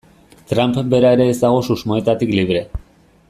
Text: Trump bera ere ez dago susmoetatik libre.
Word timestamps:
Trump 0.51 0.79
bera 0.93 1.11
ere 1.17 1.27
ez 1.33 1.37
dago 1.43 1.61
susmoetatik 1.67 2.35
libre. 2.41 2.65